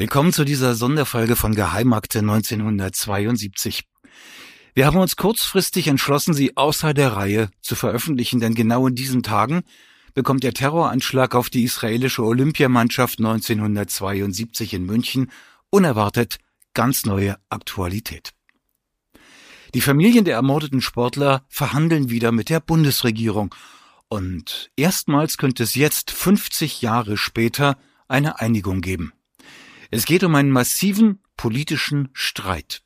[0.00, 3.84] Willkommen zu dieser Sonderfolge von Geheimakte 1972.
[4.72, 9.22] Wir haben uns kurzfristig entschlossen, sie außer der Reihe zu veröffentlichen, denn genau in diesen
[9.22, 9.60] Tagen
[10.14, 15.30] bekommt der Terroranschlag auf die israelische Olympiamannschaft 1972 in München
[15.68, 16.38] unerwartet
[16.72, 18.30] ganz neue Aktualität.
[19.74, 23.54] Die Familien der ermordeten Sportler verhandeln wieder mit der Bundesregierung
[24.08, 27.76] und erstmals könnte es jetzt 50 Jahre später
[28.08, 29.12] eine Einigung geben.
[29.90, 32.82] Es geht um einen massiven politischen Streit.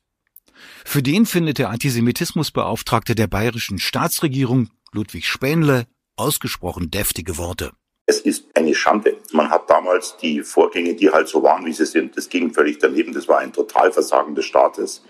[0.83, 7.73] Für den findet der Antisemitismusbeauftragte der bayerischen Staatsregierung, Ludwig Spähnle, ausgesprochen deftige Worte.
[8.07, 9.17] Es ist eine Schande.
[9.31, 12.77] Man hat damals die Vorgänge, die halt so waren, wie sie sind, das ging völlig
[12.77, 13.13] daneben.
[13.13, 15.03] Das war ein Totalversagen des Staates.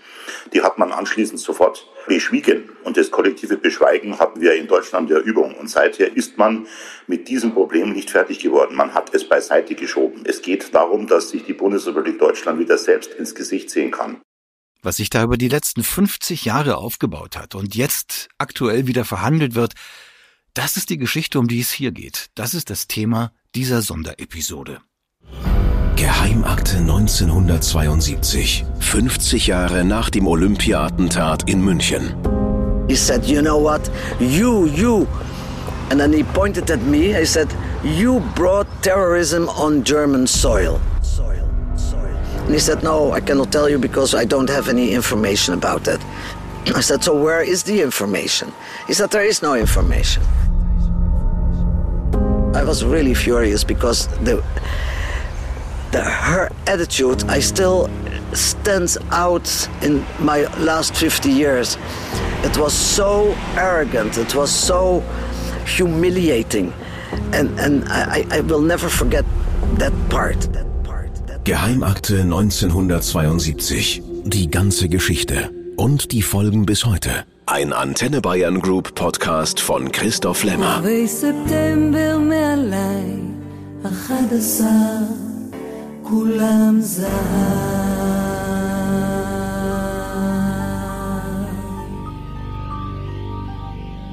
[0.54, 2.70] Die hat man anschließend sofort beschwiegen.
[2.84, 5.54] Und das kollektive Beschweigen hatten wir in Deutschland der Übung.
[5.56, 6.66] Und seither ist man
[7.06, 8.74] mit diesem Problem nicht fertig geworden.
[8.74, 10.22] Man hat es beiseite geschoben.
[10.24, 14.22] Es geht darum, dass sich die Bundesrepublik Deutschland wieder selbst ins Gesicht sehen kann.
[14.82, 19.54] Was sich da über die letzten 50 Jahre aufgebaut hat und jetzt aktuell wieder verhandelt
[19.54, 19.74] wird,
[20.56, 22.30] das ist die Geschichte, um die es hier geht.
[22.34, 24.80] Das ist das Thema dieser Sonderepisode.
[25.96, 32.14] Geheimakte 1972, 50 Jahre nach dem Olympia-Attentat in München.
[32.88, 35.06] He said, you know what, you, you,
[35.90, 37.48] and then he pointed at me, he said,
[37.82, 40.80] you brought terrorism on German soil.
[41.02, 42.16] Soil, soil.
[42.44, 45.84] And he said, no, I cannot tell you because I don't have any information about
[45.84, 46.00] that.
[46.74, 48.52] I said, so where is the information?
[48.86, 50.22] He said, there is no information.
[52.56, 54.42] I was really furious because the
[55.92, 57.90] the, her attitude I still
[58.32, 61.76] stands out in my last 50 years.
[62.44, 64.16] It was so arrogant.
[64.18, 65.02] It was so
[65.76, 66.72] humiliating,
[67.32, 69.24] and and I, I will never forget
[69.78, 70.40] that part.
[70.52, 71.14] That part.
[71.26, 74.02] That Geheimakte 1972.
[74.24, 77.24] Die ganze Geschichte und die Folgen bis heute.
[77.48, 80.82] Ein Antenne Bayern Group Podcast von Christoph Lämmer.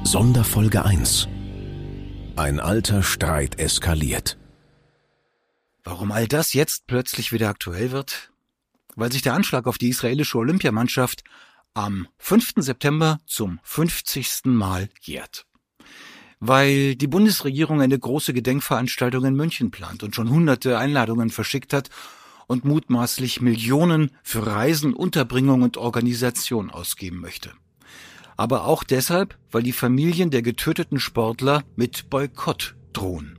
[0.04, 1.26] Sonderfolge 1
[2.36, 4.38] Ein alter Streit eskaliert.
[5.82, 8.30] Warum all das jetzt plötzlich wieder aktuell wird?
[8.94, 11.24] Weil sich der Anschlag auf die israelische Olympiamannschaft
[11.74, 12.54] am 5.
[12.58, 14.44] September zum 50.
[14.44, 15.46] Mal jährt.
[16.38, 21.90] Weil die Bundesregierung eine große Gedenkveranstaltung in München plant und schon hunderte Einladungen verschickt hat
[22.46, 27.50] und mutmaßlich Millionen für Reisen, Unterbringung und Organisation ausgeben möchte.
[28.36, 33.38] Aber auch deshalb, weil die Familien der getöteten Sportler mit Boykott drohen.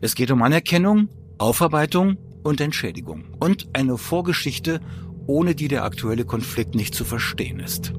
[0.00, 4.80] Es geht um Anerkennung, Aufarbeitung und Entschädigung und eine Vorgeschichte,
[5.28, 7.92] ohne die der aktuelle Konflikt nicht zu verstehen ist.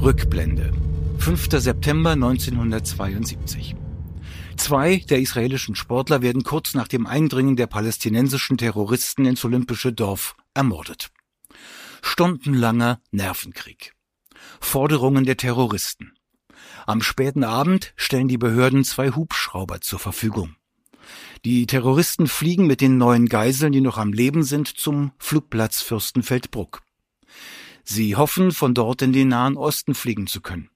[0.00, 0.72] Rückblende.
[1.18, 1.48] 5.
[1.52, 3.76] September 1972.
[4.56, 10.36] Zwei der israelischen Sportler werden kurz nach dem Eindringen der palästinensischen Terroristen ins olympische Dorf
[10.54, 11.10] ermordet.
[12.02, 13.94] Stundenlanger Nervenkrieg.
[14.60, 16.12] Forderungen der Terroristen.
[16.86, 20.56] Am späten Abend stellen die Behörden zwei Hubschrauber zur Verfügung.
[21.44, 26.82] Die Terroristen fliegen mit den neuen Geiseln, die noch am Leben sind, zum Flugplatz Fürstenfeldbruck.
[27.82, 30.70] Sie hoffen, von dort in den Nahen Osten fliegen zu können.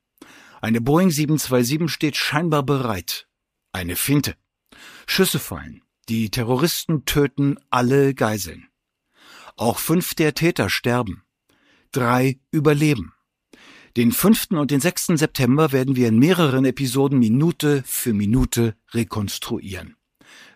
[0.61, 3.29] Eine Boeing 727 steht scheinbar bereit.
[3.73, 4.35] Eine Finte.
[5.07, 5.83] Schüsse fallen.
[6.11, 8.69] Die Terroristen töten alle Geiseln.
[9.57, 11.23] Auch fünf der Täter sterben.
[11.93, 13.15] Drei überleben.
[13.97, 14.49] Den 5.
[14.51, 15.07] und den 6.
[15.15, 19.98] September werden wir in mehreren Episoden Minute für Minute rekonstruieren.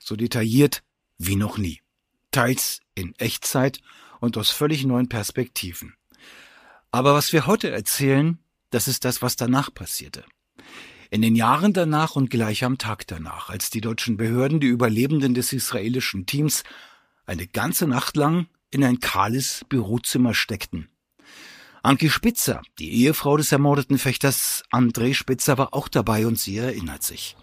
[0.05, 0.83] So detailliert
[1.19, 1.81] wie noch nie.
[2.33, 3.81] Teils in Echtzeit
[4.21, 5.95] und aus völlig neuen Perspektiven.
[6.91, 8.39] Aber was wir heute erzählen,
[8.71, 10.25] das ist das, was danach passierte.
[11.11, 15.35] In den Jahren danach und gleich am Tag danach, als die deutschen Behörden die Überlebenden
[15.35, 16.65] des israelischen Teams
[17.27, 20.89] eine ganze Nacht lang in ein kahles Bürozimmer steckten.
[21.83, 27.03] Anki Spitzer, die Ehefrau des ermordeten Fechters André Spitzer, war auch dabei und sie erinnert
[27.03, 27.37] sich.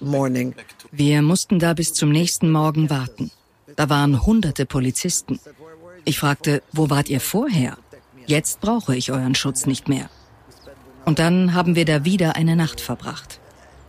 [0.00, 3.30] Wir mussten da bis zum nächsten Morgen warten.
[3.76, 5.38] Da waren hunderte Polizisten.
[6.04, 7.76] Ich fragte, wo wart ihr vorher?
[8.26, 10.08] Jetzt brauche ich euren Schutz nicht mehr.
[11.04, 13.40] Und dann haben wir da wieder eine Nacht verbracht.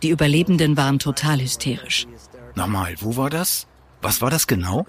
[0.02, 2.06] Die Überlebenden waren total hysterisch.
[2.54, 3.66] Nochmal, wo war das?
[4.00, 4.84] Was war das genau?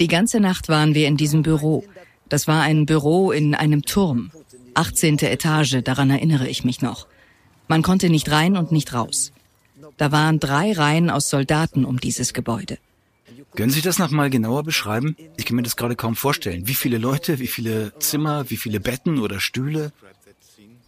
[0.00, 1.84] Die ganze Nacht waren wir in diesem Büro.
[2.28, 4.30] Das war ein Büro in einem Turm.
[4.74, 5.18] 18.
[5.18, 7.06] Etage, daran erinnere ich mich noch.
[7.68, 9.32] Man konnte nicht rein und nicht raus.
[9.96, 12.78] Da waren drei Reihen aus Soldaten um dieses Gebäude.
[13.54, 15.16] Können Sie das noch mal genauer beschreiben?
[15.36, 16.66] Ich kann mir das gerade kaum vorstellen.
[16.66, 19.92] Wie viele Leute, wie viele Zimmer, wie viele Betten oder Stühle?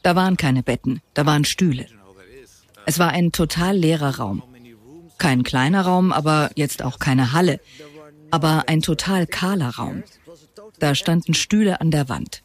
[0.03, 1.87] Da waren keine Betten, da waren Stühle.
[2.87, 4.43] Es war ein total leerer Raum.
[5.19, 7.61] Kein kleiner Raum, aber jetzt auch keine Halle.
[8.31, 10.03] Aber ein total kahler Raum.
[10.79, 12.43] Da standen Stühle an der Wand.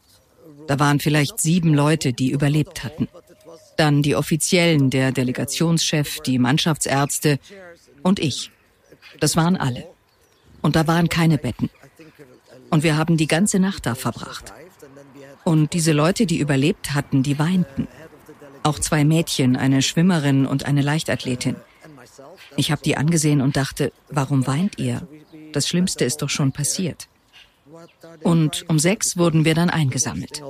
[0.68, 3.08] Da waren vielleicht sieben Leute, die überlebt hatten.
[3.80, 7.40] Dann die Offiziellen, der Delegationschef, die Mannschaftsärzte
[8.04, 8.52] und ich.
[9.22, 9.88] Das waren alle.
[10.62, 11.70] Und da waren keine Betten.
[12.70, 14.52] Und wir haben die ganze Nacht da verbracht.
[15.46, 17.88] Und diese Leute, die überlebt hatten, die weinten.
[18.64, 21.56] Auch zwei Mädchen, eine Schwimmerin und eine Leichtathletin.
[22.58, 25.08] Ich habe die angesehen und dachte, warum weint ihr?
[25.54, 27.08] Das Schlimmste ist doch schon passiert.
[28.24, 30.44] Und um sechs wurden wir dann eingesammelt.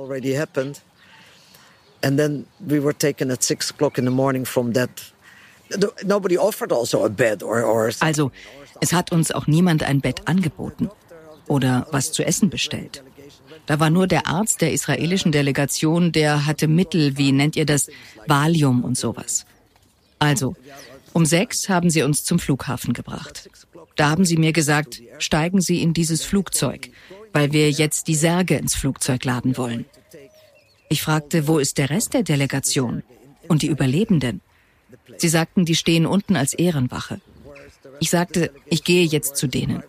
[2.02, 4.90] And then we were taken at six o'clock in the morning from that.
[6.04, 8.32] Nobody offered also a bed or, or Also,
[8.80, 10.90] es hat uns auch niemand ein Bett angeboten
[11.46, 13.02] oder was zu essen bestellt.
[13.66, 17.88] Da war nur der Arzt der israelischen Delegation, der hatte Mittel, wie nennt ihr das,
[18.26, 19.44] Valium und sowas.
[20.18, 20.56] Also,
[21.12, 23.48] um sechs haben sie uns zum Flughafen gebracht.
[23.96, 26.90] Da haben sie mir gesagt, steigen Sie in dieses Flugzeug,
[27.32, 29.84] weil wir jetzt die Särge ins Flugzeug laden wollen.
[30.92, 33.04] Ich fragte, wo ist der Rest der Delegation
[33.46, 34.40] und die Überlebenden?
[35.18, 37.20] Sie sagten, die stehen unten als Ehrenwache.
[38.00, 39.84] Ich sagte, ich gehe jetzt zu denen.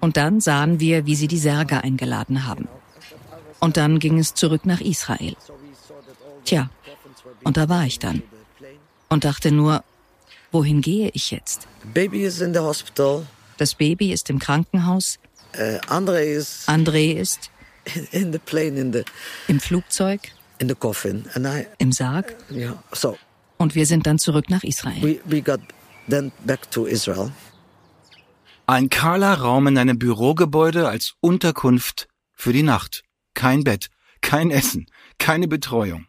[0.00, 2.66] Und dann sahen wir, wie sie die Särge eingeladen haben.
[3.60, 5.36] Und dann ging es zurück nach Israel.
[6.44, 6.70] Tja,
[7.44, 8.24] und da war ich dann.
[9.08, 9.84] Und dachte nur,
[10.50, 11.68] wohin gehe ich jetzt?
[11.94, 13.26] Baby is in the hospital.
[13.58, 15.20] Das Baby ist im Krankenhaus.
[15.88, 17.50] André ist André ist
[18.12, 19.04] in the plane in the
[19.48, 20.20] im Flugzeug,
[20.58, 22.34] in the coffin and I im Sarg.
[22.50, 22.82] yeah.
[22.92, 23.16] So
[23.58, 25.02] Und wir sind dann zurück nach Israel.
[25.02, 25.60] we we got
[26.08, 27.32] then back to Israel.
[28.66, 33.02] Ein kahler Raum in einem Bürogebäude als Unterkunft für die Nacht.
[33.34, 33.88] Kein Bett,
[34.20, 34.86] kein Essen,
[35.18, 36.06] keine Betreuung.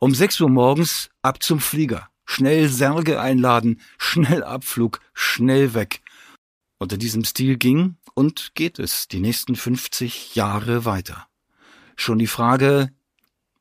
[0.00, 2.08] Um sechs Uhr morgens ab zum Flieger.
[2.24, 6.00] Schnell Särge einladen, schnell Abflug, schnell weg.
[6.78, 11.26] Unter diesem Stil ging und geht es die nächsten 50 Jahre weiter.
[11.96, 12.90] Schon die Frage,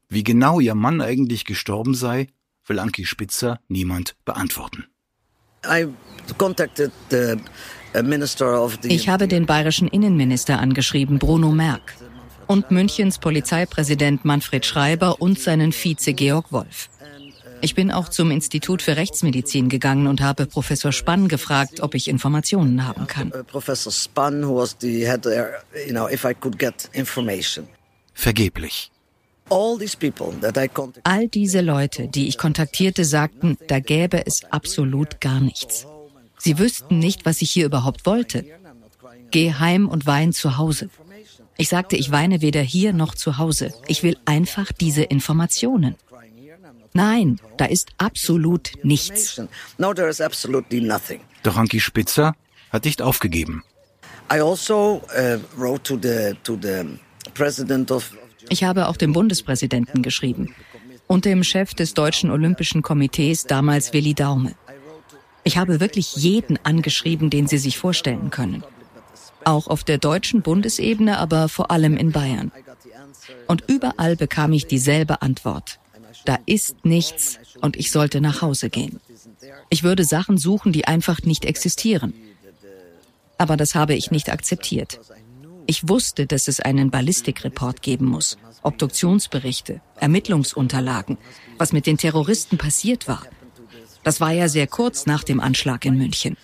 [0.08, 2.28] wie genau ihr Mann eigentlich gestorben sei,
[2.68, 4.86] will Anki Spitzer niemand beantworten.
[5.66, 5.88] I
[6.38, 7.38] contacted the
[7.96, 11.96] uh, minister of the Ich habe den bayerischen Innenminister angeschrieben, Bruno Merck,
[12.46, 16.90] und Münchens Polizeipräsident Manfred Schreiber und seinen Vize Georg Wolf.
[17.62, 22.08] Ich bin auch zum Institut für Rechtsmedizin gegangen und habe Professor Spann gefragt, ob ich
[22.08, 23.30] Informationen haben kann.
[23.30, 23.92] uh, Professor
[24.44, 27.68] who was the head there, you know, if I could get information.
[28.14, 28.92] Vergeblich.
[29.50, 31.06] All these people that I contacted.
[31.06, 35.88] All diese Leute, die ich kontaktierte, sagten, da gäbe es absolut gar nichts.
[36.38, 38.46] Sie wüssten nicht, was ich hier überhaupt wollte.
[39.32, 40.90] Geh heim und wein zu Hause.
[41.58, 43.74] Ich sagte, ich weine weder hier noch zu Hause.
[43.88, 45.96] Ich will einfach diese Informationen.
[46.98, 49.40] Nein, da ist absolut nichts.
[49.78, 51.20] No, there is absolutely nothing.
[51.44, 52.34] Doch Anki Spitzer
[52.72, 53.64] hat nicht aufgegeben.
[54.34, 56.98] I also uh, wrote to the to the
[57.36, 58.12] president of
[58.50, 60.56] Ich habe auch dem Bundespräsidenten geschrieben
[61.06, 64.56] und dem Chef des Deutschen Olympischen Komitees, damals Willi Daume.
[65.44, 68.64] Ich habe wirklich jeden angeschrieben, den Sie sich vorstellen können.
[69.44, 72.52] Auch auf der deutschen Bundesebene, aber vor allem in Bayern.
[73.48, 75.80] Und überall bekam ich dieselbe Antwort.
[76.28, 79.00] Da ist nichts und ich sollte nach Hause gehen.
[79.70, 82.14] Ich würde Sachen suchen, die einfach nicht existieren.
[83.38, 85.00] Aber das habe ich nicht akzeptiert.
[85.68, 91.18] Ich wusste, dass es einen Ballistikreport geben muss, Obduktionsberichte, Ermittlungsunterlagen,
[91.58, 93.24] was mit den Terroristen passiert war.
[94.04, 96.36] Das war ja sehr kurz nach dem Anschlag in München.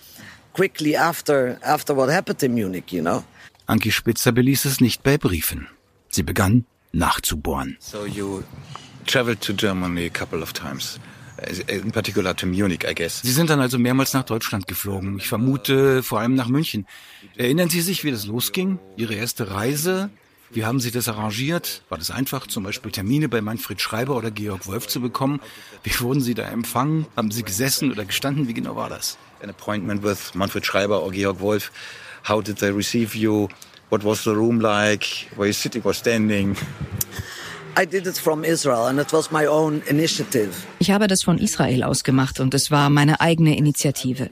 [0.54, 3.22] quickly after after what happened in Munich, you know.
[3.66, 5.68] Anki Spitzer beließ es nicht bei Briefen.
[6.08, 7.76] Sie begann nachzubohren.
[7.80, 8.44] So you
[9.06, 10.98] traveled to Germany a couple of times,
[11.68, 13.20] in particular to Munich, I guess.
[13.22, 15.18] Sie sind dann also mehrmals nach Deutschland geflogen.
[15.18, 16.86] Ich vermute vor allem nach München.
[17.36, 18.78] Erinnern Sie sich, wie das losging?
[18.96, 20.10] Ihre erste Reise?
[20.50, 21.82] Wie haben Sie das arrangiert?
[21.88, 25.40] War das einfach, zum Beispiel Termine bei Manfred Schreiber oder Georg Wolf zu bekommen?
[25.82, 27.06] Wie wurden Sie da empfangen?
[27.16, 28.46] Haben Sie gesessen oder gestanden?
[28.46, 29.18] Wie genau war das?
[29.42, 31.72] An appointment with Manfred Schreiber or Georg Wolf.
[32.28, 33.48] How did they receive you?
[33.90, 35.28] What was the room like?
[35.36, 36.56] Were you sitting or standing?
[40.78, 44.30] Ich habe das von Israel aus gemacht und es war meine eigene Initiative.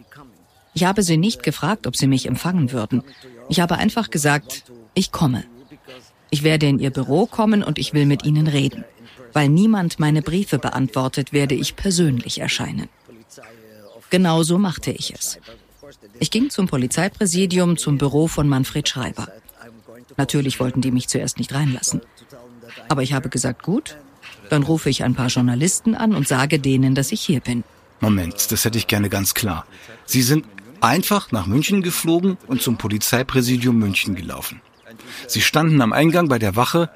[0.75, 3.03] Ich habe sie nicht gefragt, ob sie mich empfangen würden.
[3.49, 5.45] Ich habe einfach gesagt, ich komme.
[6.31, 8.85] Ich werde in ihr Büro kommen und ich will mit ihnen reden.
[9.33, 12.89] Weil niemand meine Briefe beantwortet, werde ich persönlich erscheinen.
[14.11, 15.39] Genauso machte ich es.
[16.21, 19.29] Ich ging zum Polizeipräsidium, zum Büro von Manfred Schreiber.
[20.17, 22.03] Natürlich wollten die mich zuerst nicht reinlassen.
[22.93, 23.97] Aber ich habe gesagt, gut,
[24.51, 27.65] dann rufe ich ein paar Journalisten an und sage denen, dass ich hier bin.
[28.01, 29.65] Moment, das hätte ich gerne ganz klar.
[30.05, 30.45] Sie sind
[30.83, 34.61] einfach nach München geflogen und zum Polizeipräsidium München gelaufen.
[35.27, 36.91] Sie standen am Eingang bei der Wache.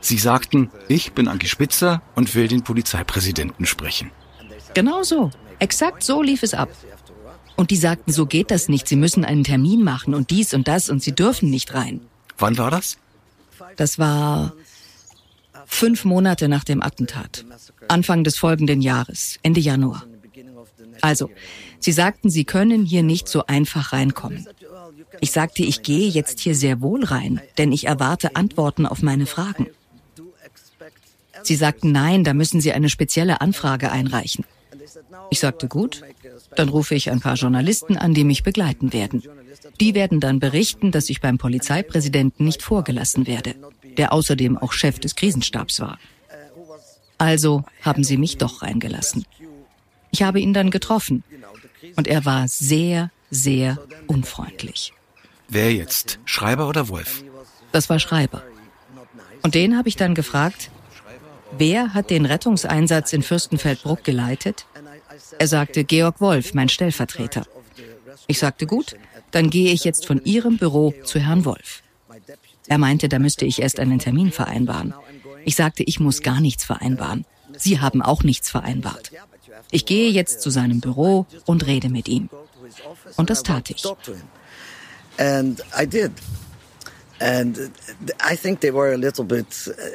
[0.00, 4.10] Sie sagten, ich bin Anki Spitzer und will den Polizeipräsidenten sprechen.
[4.74, 5.30] Genau so.
[5.60, 6.70] Exakt so lief es ab.
[7.54, 8.88] Und die sagten, so geht das nicht.
[8.88, 12.00] Sie müssen einen Termin machen und dies und das und sie dürfen nicht rein.
[12.36, 12.98] Wann war das?
[13.76, 14.52] Das war
[15.66, 17.44] fünf Monate nach dem Attentat.
[17.88, 20.04] Anfang des folgenden Jahres, Ende Januar.
[21.02, 21.30] Also,
[21.78, 24.46] sie sagten, sie können hier nicht so einfach reinkommen.
[25.20, 29.26] Ich sagte, ich gehe jetzt hier sehr wohl rein, denn ich erwarte Antworten auf meine
[29.26, 29.68] Fragen.
[31.42, 34.44] Sie sagten, nein, da müssen Sie eine spezielle Anfrage einreichen.
[35.30, 36.02] Ich sagte, gut,
[36.56, 39.22] dann rufe ich ein paar Journalisten an, die mich begleiten werden.
[39.80, 43.54] Die werden dann berichten, dass ich beim Polizeipräsidenten nicht vorgelassen werde,
[43.96, 45.98] der außerdem auch Chef des Krisenstabs war.
[47.18, 49.24] Also haben sie mich doch reingelassen.
[50.10, 51.24] Ich habe ihn dann getroffen
[51.96, 54.92] und er war sehr, sehr unfreundlich.
[55.48, 56.18] Wer jetzt?
[56.24, 57.22] Schreiber oder Wolf?
[57.72, 58.42] Das war Schreiber.
[59.42, 60.70] Und den habe ich dann gefragt,
[61.56, 64.66] wer hat den Rettungseinsatz in Fürstenfeldbruck geleitet?
[65.38, 67.46] Er sagte Georg Wolf, mein Stellvertreter.
[68.26, 68.96] Ich sagte gut,
[69.36, 71.82] dann gehe ich jetzt von Ihrem Büro zu Herrn Wolf.
[72.68, 74.94] Er meinte, da müsste ich erst einen Termin vereinbaren.
[75.44, 77.26] Ich sagte, ich muss gar nichts vereinbaren.
[77.54, 79.12] Sie haben auch nichts vereinbart.
[79.70, 82.30] Ich gehe jetzt zu seinem Büro und rede mit ihm.
[83.16, 83.84] Und das tat ich.
[85.18, 86.12] And I did.
[87.20, 87.70] And
[88.20, 89.46] I think they were a little bit,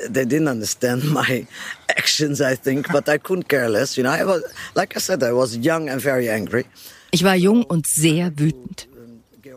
[0.07, 1.47] they didn't understand my
[1.87, 3.97] actions, I think, but I couldn't care less.
[3.97, 4.43] You know, I was,
[4.75, 6.65] like I said, I was young and very angry.
[7.11, 8.87] Ich war jung und sehr wütend.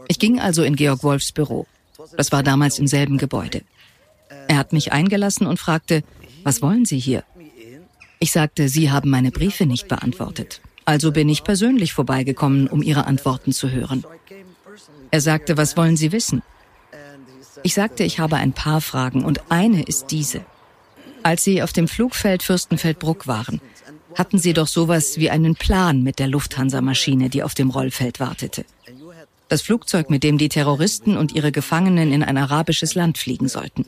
[0.08, 1.66] Ich ging also in Georg Wolfs Büro.
[2.16, 3.62] Das war damals im selben Gebäude.
[4.48, 6.02] Er hat mich eingelassen und fragte,
[6.42, 7.24] was wollen Sie hier?
[8.18, 10.60] Ich sagte, Sie haben meine Briefe nicht beantwortet.
[10.84, 14.04] Also bin ich persönlich vorbeigekommen, um Ihre Antworten zu hören.
[15.10, 16.42] Er sagte, was wollen Sie wissen?
[17.62, 20.44] Ich sagte, ich habe ein paar Fragen und eine ist diese.
[21.22, 23.60] Als Sie auf dem Flugfeld Fürstenfeldbruck waren,
[24.14, 28.64] hatten Sie doch sowas wie einen Plan mit der Lufthansa-Maschine, die auf dem Rollfeld wartete.
[29.48, 33.84] Das Flugzeug, mit dem die Terroristen und ihre Gefangenen in ein arabisches Land fliegen sollten.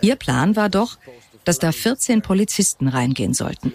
[0.00, 0.98] Ihr Plan war doch,
[1.44, 3.72] dass da 14 Polizisten reingehen sollten.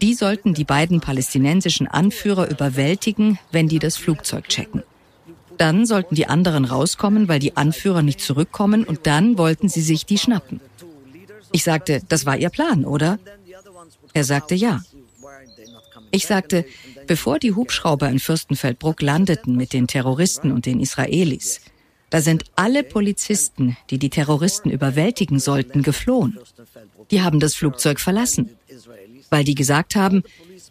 [0.00, 4.82] Die sollten die beiden palästinensischen Anführer überwältigen, wenn die das Flugzeug checken.
[5.58, 10.04] Dann sollten die anderen rauskommen, weil die Anführer nicht zurückkommen und dann wollten sie sich
[10.06, 10.60] die schnappen.
[11.52, 13.18] Ich sagte, das war Ihr Plan, oder?
[14.12, 14.82] Er sagte ja.
[16.16, 16.64] Ich sagte,
[17.06, 21.60] bevor die Hubschrauber in Fürstenfeldbruck landeten mit den Terroristen und den Israelis,
[22.08, 26.38] da sind alle Polizisten, die die Terroristen überwältigen sollten, geflohen.
[27.10, 28.48] Die haben das Flugzeug verlassen,
[29.28, 30.22] weil die gesagt haben,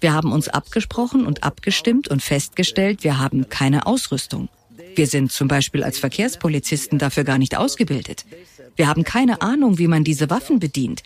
[0.01, 4.49] wir haben uns abgesprochen und abgestimmt und festgestellt, wir haben keine Ausrüstung.
[4.95, 8.25] Wir sind zum Beispiel als Verkehrspolizisten dafür gar nicht ausgebildet.
[8.75, 11.03] Wir haben keine Ahnung, wie man diese Waffen bedient,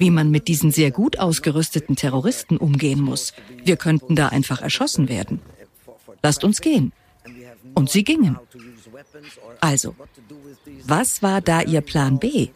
[0.00, 3.34] wie man mit diesen sehr gut ausgerüsteten Terroristen umgehen muss.
[3.62, 5.40] Wir könnten da einfach erschossen werden.
[6.22, 6.92] Lasst uns gehen.
[7.74, 8.38] Und sie gingen.
[9.60, 9.94] Also,
[10.84, 12.48] was war da ihr Plan B?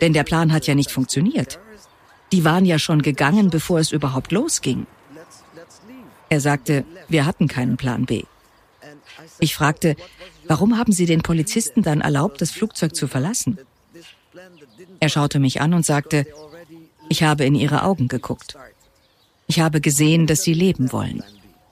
[0.00, 1.60] Denn der Plan hat ja nicht funktioniert.
[2.32, 4.86] Die waren ja schon gegangen, bevor es überhaupt losging.
[6.30, 8.22] Er sagte, wir hatten keinen Plan B.
[9.38, 9.96] Ich fragte,
[10.46, 13.58] warum haben Sie den Polizisten dann erlaubt, das Flugzeug zu verlassen?
[15.00, 16.26] Er schaute mich an und sagte,
[17.08, 18.56] ich habe in Ihre Augen geguckt.
[19.46, 21.22] Ich habe gesehen, dass Sie leben wollen.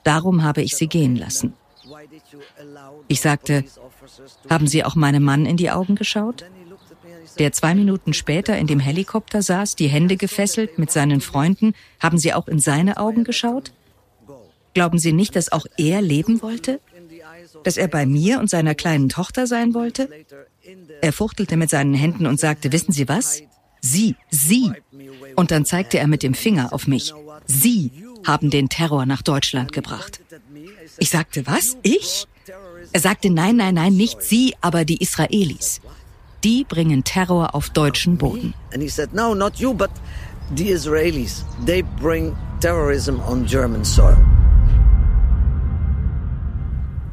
[0.03, 1.53] Darum habe ich Sie gehen lassen.
[3.07, 3.63] Ich sagte,
[4.49, 6.45] haben Sie auch meinem Mann in die Augen geschaut?
[7.39, 12.17] Der zwei Minuten später in dem Helikopter saß, die Hände gefesselt mit seinen Freunden, haben
[12.17, 13.71] Sie auch in seine Augen geschaut?
[14.73, 16.79] Glauben Sie nicht, dass auch er leben wollte?
[17.63, 20.09] Dass er bei mir und seiner kleinen Tochter sein wollte?
[21.01, 23.41] Er fuchtelte mit seinen Händen und sagte, wissen Sie was?
[23.81, 24.71] Sie, Sie.
[25.35, 27.13] Und dann zeigte er mit dem Finger auf mich.
[27.45, 27.91] Sie
[28.25, 30.21] haben den Terror nach Deutschland gebracht.
[30.97, 31.77] Ich sagte, was?
[31.83, 32.27] Ich?
[32.91, 35.81] Er sagte, nein, nein, nein, nicht Sie, aber die Israelis.
[36.43, 38.53] Die bringen Terror auf deutschen Boden.
[38.73, 39.89] And he said, no, not you, but
[40.55, 41.43] the Israelis.
[41.65, 44.17] They bring terrorism on German soil.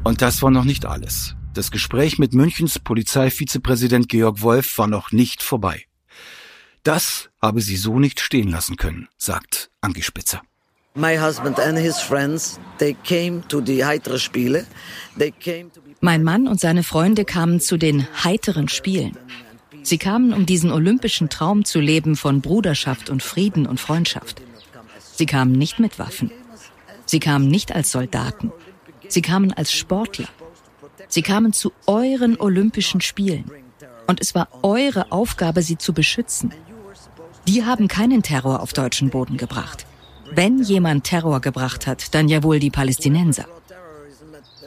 [0.03, 1.35] Und das war noch nicht alles.
[1.55, 5.85] Das Gespräch mit Münchens Polizeivizepräsident Georg Wolf war noch nicht vorbei.
[6.83, 10.41] Das habe sie so nicht stehen lassen können, sagt Anki Spitzer.
[10.95, 14.67] My husband and his friends, they came to the heitere Spiele.
[15.17, 19.17] They came to mein Mann und seine Freunde kamen zu den heiteren Spielen.
[19.81, 24.41] Sie kamen, um diesen olympischen Traum zu leben von Bruderschaft und Frieden und Freundschaft.
[25.15, 26.31] Sie kamen nicht mit Waffen.
[27.05, 28.51] Sie kamen nicht als Soldaten.
[29.07, 30.27] Sie kamen als Sportler.
[31.07, 33.49] Sie kamen zu euren Olympischen Spielen.
[34.07, 36.53] Und es war eure Aufgabe, sie zu beschützen.
[37.47, 39.85] Die haben keinen Terror auf deutschen Boden gebracht.
[40.31, 43.45] Wenn jemand Terror gebracht hat, dann ja wohl die Palästinenser.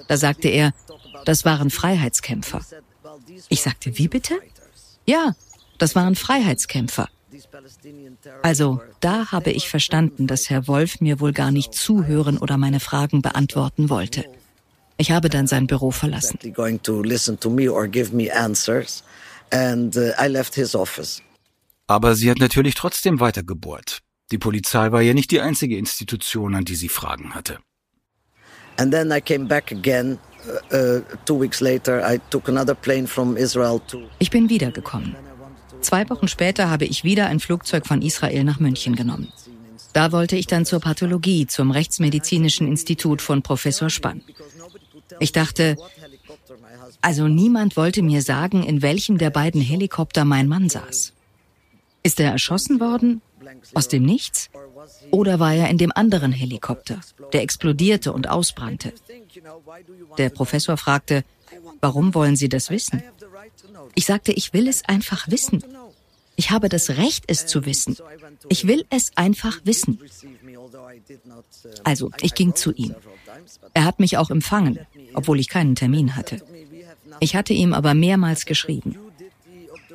[0.06, 0.72] Da sagte er,
[1.24, 2.60] das waren Freiheitskämpfer.
[3.48, 4.38] Ich sagte, wie bitte?
[5.06, 5.34] Ja,
[5.78, 7.08] das waren Freiheitskämpfer.
[8.42, 12.80] Also da habe ich verstanden, dass Herr Wolf mir wohl gar nicht zuhören oder meine
[12.80, 14.24] Fragen beantworten wollte.
[14.98, 16.38] Ich habe dann sein Büro verlassen.
[21.86, 24.00] Aber sie hat natürlich trotzdem weiter gebohrt.
[24.30, 27.58] Die Polizei war ja nicht die einzige Institution, an die sie Fragen hatte.
[28.76, 30.18] And then I came back again.
[30.72, 34.02] Uh, two weeks later, I took another plane from Israel to.
[34.18, 35.16] Ich bin wiedergekommen.
[35.80, 39.32] Zwei Wochen später habe ich wieder ein Flugzeug von Israel nach München genommen.
[39.92, 44.22] Da wollte ich dann zur Pathologie, zum Rechtsmedizinischen Institut von Professor Spann.
[45.20, 45.76] Ich dachte,
[47.00, 51.12] also niemand wollte mir sagen, in welchem der beiden Helikopter mein Mann saß.
[52.02, 53.22] Ist er erschossen worden?
[53.74, 54.50] Aus dem Nichts?
[55.10, 57.00] Oder war er in dem anderen Helikopter,
[57.32, 58.92] der explodierte und ausbrannte?
[60.18, 61.24] Der Professor fragte,
[61.80, 63.02] warum wollen Sie das wissen?
[63.94, 65.62] Ich sagte, ich will es einfach wissen.
[66.36, 67.96] Ich habe das Recht, es zu wissen.
[68.48, 69.98] Ich will es einfach wissen.
[71.82, 72.94] Also, ich ging zu ihm.
[73.74, 74.78] Er hat mich auch empfangen,
[75.14, 76.42] obwohl ich keinen Termin hatte.
[77.20, 78.96] Ich hatte ihm aber mehrmals geschrieben.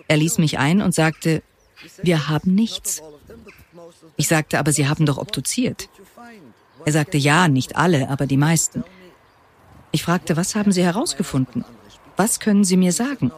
[0.07, 1.41] Er ließ mich ein und sagte,
[2.01, 3.01] wir haben nichts.
[4.17, 5.89] Ich sagte, aber Sie haben doch obduziert.
[6.85, 8.83] Er sagte, ja, nicht alle, aber die meisten.
[9.91, 11.63] Ich fragte, was haben Sie herausgefunden?
[12.17, 13.31] Was können Sie mir sagen?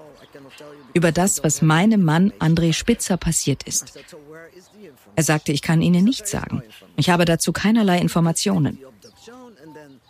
[0.94, 4.00] Über das, was meinem Mann André Spitzer passiert ist.
[5.16, 6.64] Er sagte, ich kann Ihnen nichts sagen.
[6.96, 8.80] Ich habe dazu keinerlei Informationen.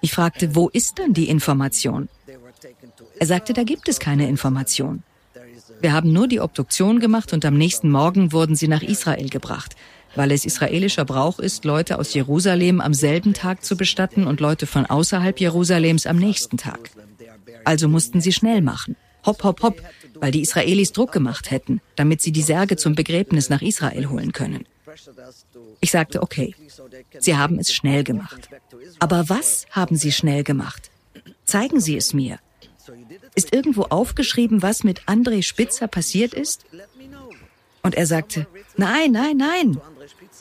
[0.05, 2.09] Ich fragte, wo ist denn die Information?
[3.17, 5.01] Er sagte, da gibt es keine Information.
[5.81, 9.75] Wir haben nur die Obduktion gemacht und am nächsten Morgen wurden sie nach Israel gebracht
[10.17, 14.65] weil es israelischer Brauch ist, Leute aus Jerusalem am selben Tag zu bestatten und Leute
[14.65, 16.89] von außerhalb Jerusalems am nächsten Tag.
[17.65, 18.95] Also mussten sie schnell machen.
[19.25, 19.81] Hopp, hopp, hopp,
[20.21, 24.31] weil die Israelis Druck gemacht hätten, damit sie die Särge zum Begräbnis nach Israel holen
[24.31, 24.65] können.
[25.81, 26.55] Ich sagte, okay,
[27.19, 28.49] Sie haben es schnell gemacht.
[28.99, 30.89] Aber was haben Sie schnell gemacht?
[31.45, 32.39] Zeigen Sie es mir.
[33.36, 36.65] Ist irgendwo aufgeschrieben, was mit André Spitzer passiert ist?
[37.81, 39.79] Und er sagte, nein, nein, nein,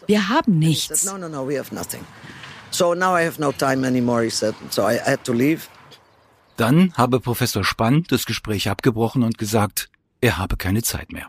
[0.06, 1.04] wir haben nichts.
[1.04, 2.00] No, no, no, we have nothing.
[2.70, 4.54] So now I have no time anymore, he said.
[4.70, 5.68] So I had to leave.
[6.56, 9.90] Dann habe Professor Spann das Gespräch abgebrochen und gesagt,
[10.20, 11.28] er habe keine Zeit mehr.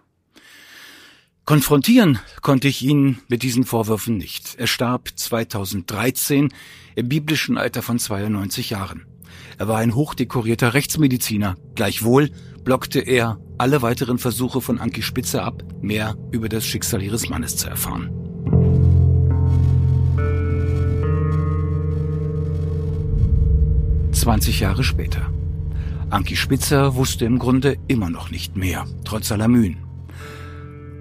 [1.46, 4.56] Konfrontieren konnte ich ihn mit diesen Vorwürfen nicht.
[4.58, 6.52] Er starb 2013
[6.96, 9.06] im biblischen Alter von 92 Jahren.
[9.60, 11.56] Er war ein hochdekorierter Rechtsmediziner.
[11.76, 12.32] Gleichwohl
[12.64, 17.58] blockte er alle weiteren Versuche von Anki Spitzer ab, mehr über das Schicksal ihres Mannes
[17.58, 18.10] zu erfahren.
[24.14, 25.32] 20 Jahre später.
[26.10, 29.85] Anki Spitzer wusste im Grunde immer noch nicht mehr, trotz aller Mühen.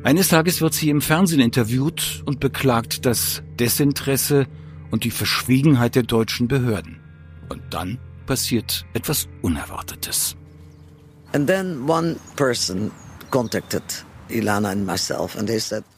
[0.04, 4.46] Eines Tages wird sie im Fernsehen interviewt und beklagt das Desinteresse
[4.90, 7.00] und die Verschwiegenheit der deutschen Behörden.
[7.48, 10.36] Und dann passiert etwas Unerwartetes.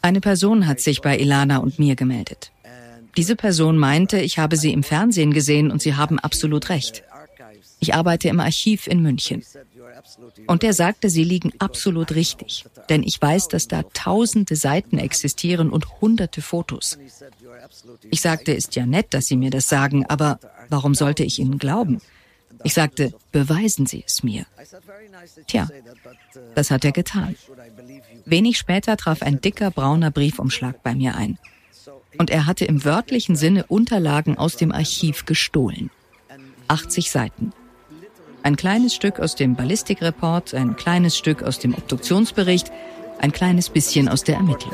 [0.03, 2.53] Eine Person hat sich bei Ilana und mir gemeldet.
[3.17, 7.03] Diese Person meinte, ich habe sie im Fernsehen gesehen und sie haben absolut recht.
[7.81, 9.43] Ich arbeite im Archiv in München.
[10.47, 15.71] Und er sagte, sie liegen absolut richtig, denn ich weiß, dass da tausende Seiten existieren
[15.71, 16.99] und hunderte Fotos.
[18.11, 21.59] Ich sagte, ist ja nett, dass Sie mir das sagen, aber warum sollte ich Ihnen
[21.59, 22.01] glauben?
[22.65, 24.47] Ich sagte, beweisen Sie es mir.
[25.47, 25.69] Tja,
[26.55, 27.37] das hat er getan.
[28.25, 31.39] Wenig später traf ein dicker brauner Briefumschlag bei mir ein.
[32.19, 35.91] Und er hatte im wörtlichen Sinne Unterlagen aus dem Archiv gestohlen.
[36.69, 37.53] 80 Seiten.
[38.47, 42.71] Ein kleines Stück aus dem Ballistikreport, ein kleines Stück aus dem Obduktionsbericht,
[43.19, 44.71] ein kleines bisschen aus der Ermittlung.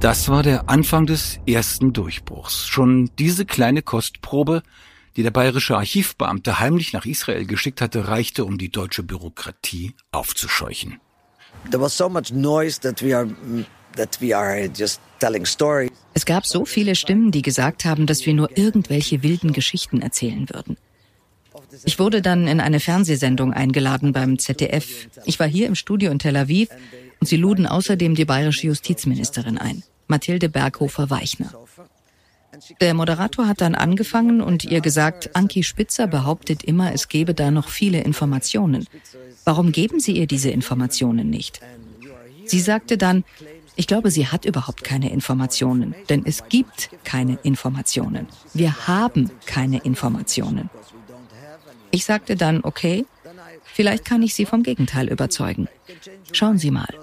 [0.00, 2.66] Das war der Anfang des ersten Durchbruchs.
[2.66, 4.62] Schon diese kleine Kostprobe
[5.16, 11.00] die der bayerische Archivbeamte heimlich nach Israel geschickt hatte, reichte, um die deutsche Bürokratie aufzuscheuchen.
[11.70, 13.28] There was so much noise that we are
[13.96, 15.90] that we are just telling stories.
[16.14, 20.48] Es gab so viele Stimmen, die gesagt haben, dass wir nur irgendwelche wilden Geschichten erzählen
[20.50, 20.76] würden.
[21.84, 25.08] Ich wurde dann in eine Fernsehsendung eingeladen beim ZDF.
[25.24, 26.68] Ich war hier im Studio in Tel Aviv
[27.20, 31.52] und sie luden außerdem die bayerische Justizministerin ein, Mathilde Berghofer-Weichner.
[32.80, 37.50] Der Moderator hat dann angefangen und ihr gesagt, Anki Spitzer behauptet immer, es gebe da
[37.50, 38.86] noch viele Informationen.
[39.44, 41.60] Warum geben Sie ihr diese Informationen nicht?
[42.44, 43.24] Sie sagte dann,
[43.80, 48.28] ich glaube, sie hat überhaupt keine Informationen, denn es gibt keine Informationen.
[48.52, 50.68] Wir haben keine Informationen.
[51.90, 53.06] Ich sagte dann, okay,
[53.72, 55.66] vielleicht kann ich Sie vom Gegenteil überzeugen.
[56.30, 56.94] Schauen Sie mal,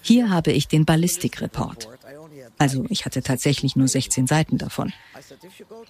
[0.00, 1.90] hier habe ich den Ballistikreport.
[2.56, 4.90] Also ich hatte tatsächlich nur 16 Seiten davon.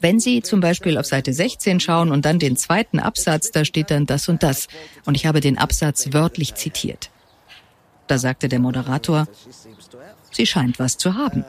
[0.00, 3.92] Wenn Sie zum Beispiel auf Seite 16 schauen und dann den zweiten Absatz, da steht
[3.92, 4.66] dann das und das.
[5.05, 7.12] Und ich habe den Absatz wörtlich zitiert.
[8.09, 9.26] Da sagte der Moderator,
[10.33, 11.45] Sie scheint was zu haben.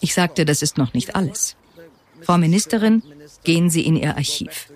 [0.00, 1.56] Ich sagte, das ist noch nicht alles.
[2.22, 3.02] Frau Ministerin,
[3.44, 4.68] gehen Sie in Ihr Archiv.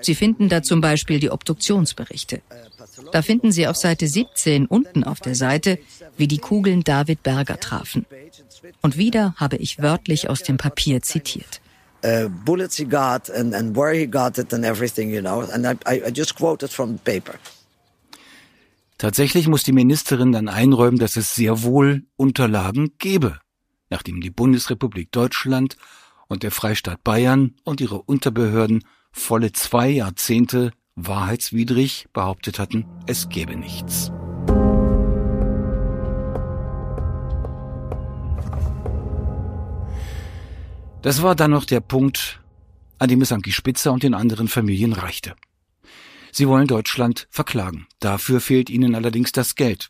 [0.00, 2.42] Sie finden da zum Beispiel die Obduktionsberichte.
[3.12, 5.78] Da finden Sie auf Seite 17 unten auf der Seite,
[6.16, 8.06] wie die Kugeln David Berger trafen.
[8.82, 11.60] Und wieder habe ich wörtlich aus dem Papier zitiert.
[12.04, 15.40] Uh, bullets he got and, and where he got it and everything, you know.
[15.52, 17.34] And I, I just quoted from the paper.
[18.98, 23.38] Tatsächlich muss die Ministerin dann einräumen, dass es sehr wohl Unterlagen gebe,
[23.90, 25.76] nachdem die Bundesrepublik Deutschland
[26.26, 28.82] und der Freistaat Bayern und ihre Unterbehörden
[29.12, 34.10] volle zwei Jahrzehnte wahrheitswidrig behauptet hatten, es gäbe nichts.
[41.02, 42.40] Das war dann noch der Punkt,
[42.98, 45.36] an dem es Anki Spitzer und den anderen Familien reichte.
[46.32, 47.86] Sie wollen Deutschland verklagen.
[48.00, 49.88] Dafür fehlt ihnen allerdings das Geld.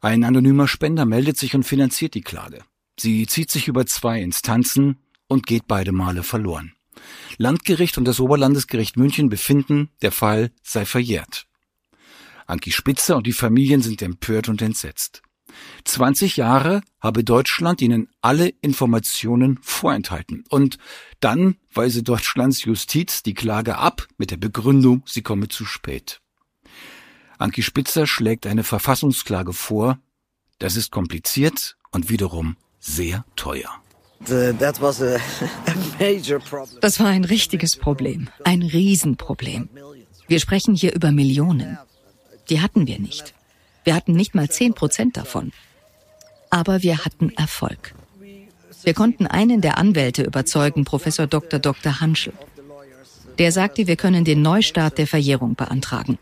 [0.00, 2.62] Ein anonymer Spender meldet sich und finanziert die Klage.
[2.98, 6.74] Sie zieht sich über zwei Instanzen und geht beide Male verloren.
[7.38, 11.46] Landgericht und das Oberlandesgericht München befinden, der Fall sei verjährt.
[12.46, 15.22] Anki Spitzer und die Familien sind empört und entsetzt.
[15.84, 20.44] 20 Jahre habe Deutschland ihnen alle Informationen vorenthalten.
[20.48, 20.78] Und
[21.20, 26.20] dann weise Deutschlands Justiz die Klage ab mit der Begründung, sie komme zu spät.
[27.38, 29.98] Anki Spitzer schlägt eine Verfassungsklage vor.
[30.58, 33.70] Das ist kompliziert und wiederum sehr teuer.
[36.80, 39.68] Das war ein richtiges Problem, ein Riesenproblem.
[40.26, 41.78] Wir sprechen hier über Millionen.
[42.48, 43.34] Die hatten wir nicht.
[43.84, 45.52] Wir hatten nicht mal zehn Prozent davon.
[46.50, 47.94] Aber wir hatten Erfolg.
[48.82, 51.58] Wir konnten einen der Anwälte überzeugen, Professor Dr.
[51.58, 52.00] Dr.
[52.00, 52.32] Hanschel.
[53.38, 56.18] Der sagte, wir können den Neustart der Verjährung beantragen.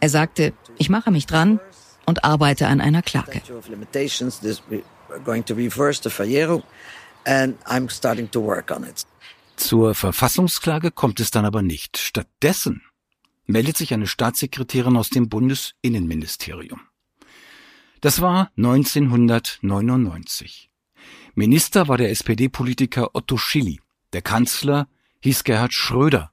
[0.00, 1.60] Er sagte, ich mache mich dran
[2.04, 3.40] und arbeite an einer Klage.
[9.56, 11.96] Zur Verfassungsklage kommt es dann aber nicht.
[11.96, 12.82] Stattdessen
[13.46, 16.80] meldet sich eine Staatssekretärin aus dem Bundesinnenministerium.
[18.00, 20.70] Das war 1999.
[21.34, 23.80] Minister war der SPD-Politiker Otto Schilly.
[24.12, 24.88] Der Kanzler
[25.20, 26.32] hieß Gerhard Schröder.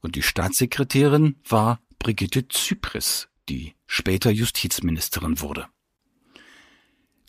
[0.00, 5.66] Und die Staatssekretärin war Brigitte Zypris, die später Justizministerin wurde.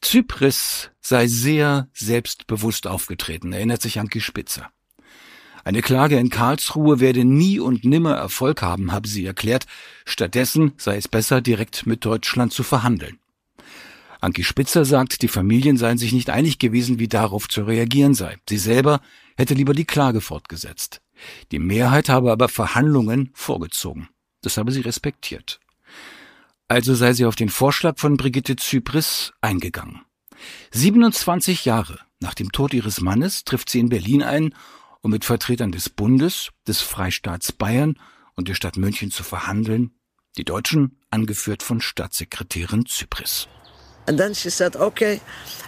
[0.01, 4.71] Zypris sei sehr selbstbewusst aufgetreten, erinnert sich Anki Spitzer.
[5.69, 9.67] Eine Klage in Karlsruhe werde nie und nimmer Erfolg haben, habe sie erklärt.
[10.03, 13.19] Stattdessen sei es besser, direkt mit Deutschland zu verhandeln.
[14.19, 18.38] Anki Spitzer sagt, die Familien seien sich nicht einig gewesen, wie darauf zu reagieren sei.
[18.49, 18.99] Sie selber
[19.38, 21.01] hätte lieber die Klage fortgesetzt.
[21.51, 24.10] Die Mehrheit habe aber Verhandlungen vorgezogen.
[24.41, 25.60] Das habe sie respektiert.
[26.67, 30.01] Also sei sie auf den Vorschlag von Brigitte Zypris eingegangen.
[30.71, 34.55] 27 Jahre nach dem Tod ihres Mannes trifft sie in Berlin ein
[35.01, 37.95] um mit Vertretern des Bundes, des Freistaats Bayern
[38.35, 39.91] und der Stadt München zu verhandeln,
[40.38, 43.47] die Deutschen angeführt von Staatssekretärin Zypris.
[44.07, 45.21] And then she said, okay,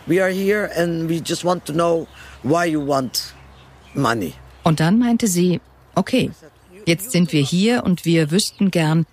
[0.07, 2.07] we are here and we just want to know
[2.43, 3.33] why you want
[3.93, 4.33] money.
[4.63, 5.61] Und dann meinte sie,
[5.95, 6.31] okay,
[6.85, 9.05] jetzt sind wir hier und wir wüssten gern,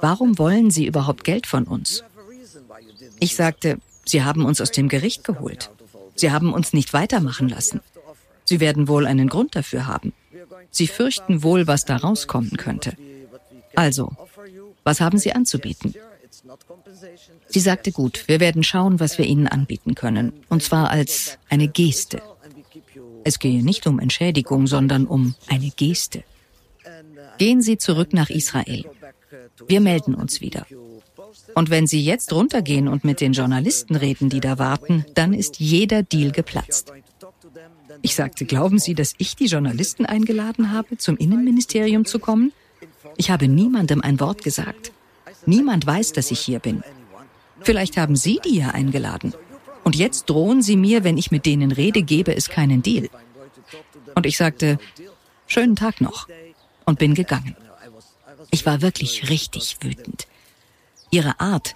[0.00, 2.04] warum wollen Sie überhaupt Geld von uns?
[3.18, 5.70] Ich sagte, Sie haben uns aus dem Gericht geholt.
[6.16, 7.80] Sie haben uns nicht weitermachen lassen.
[8.50, 10.12] Sie werden wohl einen Grund dafür haben.
[10.72, 12.96] Sie fürchten wohl, was da rauskommen könnte.
[13.76, 14.10] Also,
[14.82, 15.94] was haben Sie anzubieten?
[17.46, 20.32] Sie sagte gut, wir werden schauen, was wir Ihnen anbieten können.
[20.48, 22.20] Und zwar als eine Geste.
[23.22, 26.24] Es gehe nicht um Entschädigung, sondern um eine Geste.
[27.38, 28.84] Gehen Sie zurück nach Israel.
[29.68, 30.66] Wir melden uns wieder.
[31.54, 35.60] Und wenn Sie jetzt runtergehen und mit den Journalisten reden, die da warten, dann ist
[35.60, 36.92] jeder Deal geplatzt.
[38.02, 42.52] Ich sagte, glauben Sie, dass ich die Journalisten eingeladen habe, zum Innenministerium zu kommen?
[43.16, 44.92] Ich habe niemandem ein Wort gesagt.
[45.46, 46.82] Niemand weiß, dass ich hier bin.
[47.60, 49.34] Vielleicht haben Sie die ja eingeladen.
[49.84, 53.08] Und jetzt drohen Sie mir, wenn ich mit denen rede, gebe es keinen Deal.
[54.14, 54.78] Und ich sagte,
[55.46, 56.28] schönen Tag noch.
[56.84, 57.56] Und bin gegangen.
[58.50, 60.26] Ich war wirklich richtig wütend.
[61.10, 61.74] Ihre Art,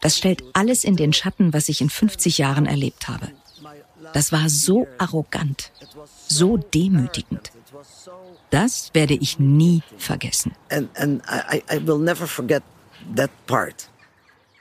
[0.00, 3.32] das stellt alles in den Schatten, was ich in 50 Jahren erlebt habe.
[4.12, 5.72] Das war so arrogant,
[6.28, 7.52] so demütigend.
[8.50, 10.52] Das werde ich nie vergessen.
[10.70, 12.62] And, and I, I will never forget
[13.16, 13.90] that part.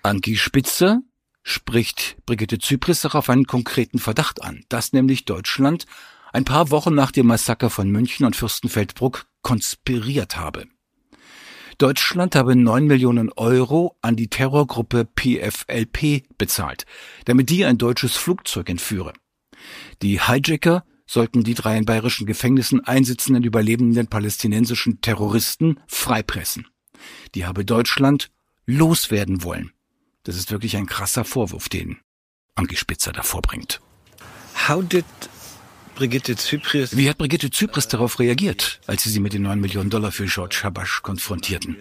[0.03, 1.01] Anki Spitzer
[1.43, 5.85] spricht Brigitte Zypris darauf einen konkreten Verdacht an, dass nämlich Deutschland
[6.33, 10.65] ein paar Wochen nach dem Massaker von München und Fürstenfeldbruck konspiriert habe.
[11.77, 16.85] Deutschland habe neun Millionen Euro an die Terrorgruppe PFLP bezahlt,
[17.25, 19.13] damit die ein deutsches Flugzeug entführe.
[20.01, 26.67] Die Hijacker sollten die drei in bayerischen Gefängnissen einsitzenden überlebenden palästinensischen Terroristen freipressen.
[27.35, 28.31] Die habe Deutschland
[28.65, 29.71] loswerden wollen.
[30.23, 31.97] Das ist wirklich ein krasser Vorwurf, den
[32.55, 33.81] Anki Spitzer da vorbringt.
[34.67, 35.05] How did
[35.95, 39.89] Brigitte Zypris Wie hat Brigitte Zypris darauf reagiert, als sie sie mit den 9 Millionen
[39.89, 41.77] Dollar für George Habash konfrontierten?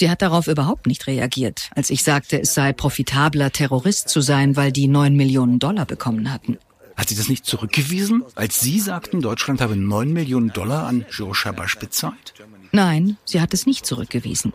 [0.00, 4.56] Sie hat darauf überhaupt nicht reagiert, als ich sagte, es sei profitabler, Terrorist zu sein,
[4.56, 6.56] weil die 9 Millionen Dollar bekommen hatten.
[6.96, 11.42] Hat sie das nicht zurückgewiesen, als Sie sagten, Deutschland habe 9 Millionen Dollar an George
[11.44, 12.32] Habash bezahlt?
[12.72, 14.54] Nein, sie hat es nicht zurückgewiesen.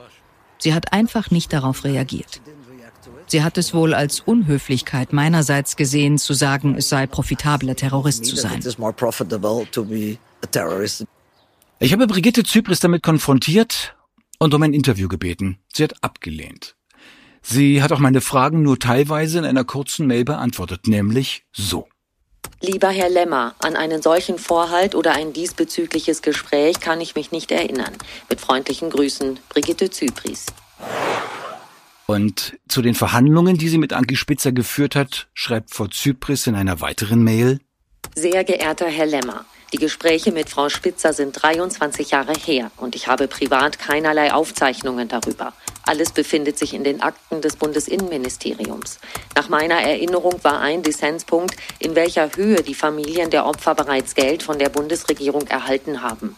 [0.58, 2.42] Sie hat einfach nicht darauf reagiert.
[3.28, 8.36] Sie hat es wohl als Unhöflichkeit meinerseits gesehen, zu sagen, es sei profitabler, Terrorist zu
[8.36, 8.64] sein.
[11.78, 13.95] Ich habe Brigitte Zypris damit konfrontiert
[14.40, 15.60] und um ein Interview gebeten.
[15.74, 16.76] Sie hat abgelehnt.
[17.42, 21.88] Sie hat auch meine Fragen nur teilweise in einer kurzen Mail beantwortet, nämlich so.
[22.62, 27.52] Lieber Herr Lemmer, an einen solchen Vorhalt oder ein diesbezügliches Gespräch kann ich mich nicht
[27.52, 27.94] erinnern.
[28.30, 30.48] Mit freundlichen Grüßen, Brigitte Zypris.
[32.08, 36.56] Und zu den Verhandlungen, die sie mit Anki Spitzer geführt hat, schreibt Frau Zypris in
[36.56, 37.60] einer weiteren Mail.
[38.16, 43.08] Sehr geehrter Herr Lemmer, die Gespräche mit Frau Spitzer sind 23 Jahre her und ich
[43.08, 45.54] habe privat keinerlei Aufzeichnungen darüber.
[45.88, 49.00] Alles befindet sich in den Akten des Bundesinnenministeriums.
[49.36, 54.42] Nach meiner Erinnerung war ein Dissenspunkt, in welcher Höhe die Familien der Opfer bereits Geld
[54.42, 56.36] von der Bundesregierung erhalten haben.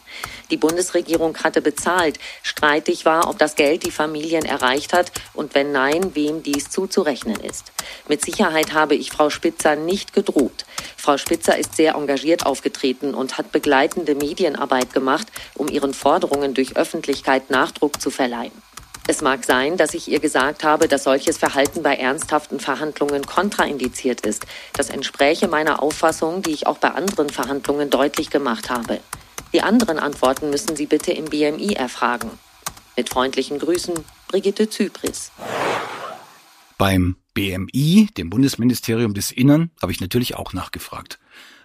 [0.51, 2.19] Die Bundesregierung hatte bezahlt.
[2.43, 7.39] Streitig war, ob das Geld die Familien erreicht hat und wenn nein, wem dies zuzurechnen
[7.39, 7.71] ist.
[8.09, 10.65] Mit Sicherheit habe ich Frau Spitzer nicht gedroht.
[10.97, 16.75] Frau Spitzer ist sehr engagiert aufgetreten und hat begleitende Medienarbeit gemacht, um ihren Forderungen durch
[16.75, 18.66] Öffentlichkeit Nachdruck zu verleihen.
[19.09, 24.25] Es mag sein, dass ich ihr gesagt habe, dass solches Verhalten bei ernsthaften Verhandlungen kontraindiziert
[24.25, 24.45] ist.
[24.73, 28.99] Das entspräche meiner Auffassung, die ich auch bei anderen Verhandlungen deutlich gemacht habe.
[29.53, 32.29] Die anderen Antworten müssen Sie bitte im BMI erfragen.
[32.97, 33.95] Mit freundlichen Grüßen,
[34.27, 35.31] Brigitte Zypris.
[36.77, 41.17] Beim BMI, dem Bundesministerium des Innern, habe ich natürlich auch nachgefragt.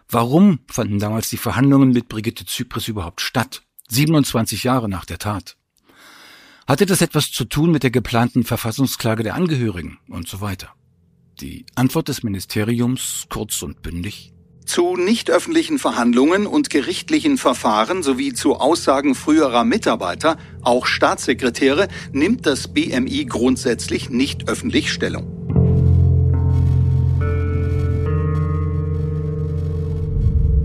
[0.08, 3.62] Warum fanden damals die Verhandlungen mit Brigitte Zypris überhaupt statt?
[3.88, 5.56] 27 Jahre nach der Tat.
[6.66, 10.68] Hatte das etwas zu tun mit der geplanten Verfassungsklage der Angehörigen und so weiter?
[11.40, 14.32] Die Antwort des Ministeriums kurz und bündig.
[14.64, 22.46] Zu nicht öffentlichen Verhandlungen und gerichtlichen Verfahren sowie zu Aussagen früherer Mitarbeiter, auch Staatssekretäre, nimmt
[22.46, 25.26] das BMI grundsätzlich nicht öffentlich Stellung.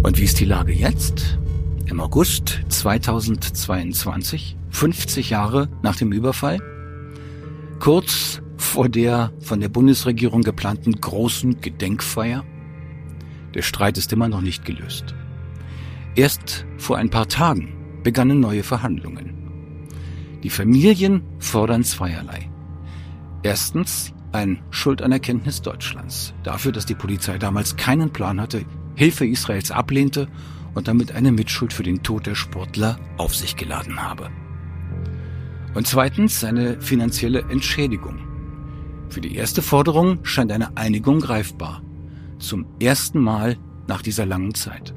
[0.03, 1.39] Und wie ist die Lage jetzt?
[1.89, 6.59] Im August 2022, 50 Jahre nach dem Überfall,
[7.79, 12.43] kurz vor der von der Bundesregierung geplanten großen Gedenkfeier.
[13.53, 15.15] Der Streit ist immer noch nicht gelöst.
[16.15, 17.73] Erst vor ein paar Tagen
[18.03, 19.33] begannen neue Verhandlungen.
[20.43, 22.51] Die Familien fordern zweierlei.
[23.43, 30.27] Erstens ein Schuldanerkenntnis Deutschlands dafür, dass die Polizei damals keinen Plan hatte, Hilfe Israels ablehnte
[30.77, 34.29] und damit eine Mitschuld für den Tod der Sportler auf sich geladen habe.
[35.73, 38.19] Und zweitens eine finanzielle Entschädigung.
[39.09, 41.81] Für die erste Forderung scheint eine Einigung greifbar.
[42.37, 44.93] Zum ersten Mal nach dieser langen Zeit.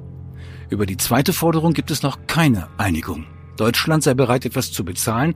[0.68, 3.24] Über die zweite Forderung gibt es noch keine Einigung.
[3.56, 5.34] Deutschland sei bereit, etwas zu bezahlen,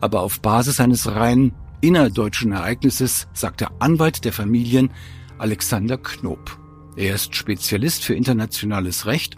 [0.00, 1.52] aber auf Basis eines rein
[1.82, 4.90] innerdeutschen Ereignisses, sagt der Anwalt der Familien
[5.36, 6.58] Alexander Knob.
[6.96, 9.36] Er ist Spezialist für internationales Recht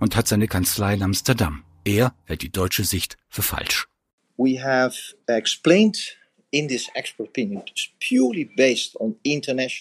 [0.00, 1.64] und hat seine Kanzlei in Amsterdam.
[1.84, 3.86] Er hält die deutsche Sicht für falsch.
[4.36, 6.16] We have explained